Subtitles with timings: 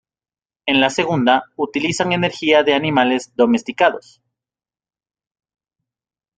[0.65, 4.19] En la segunda, utilizan energía de animales domesticados.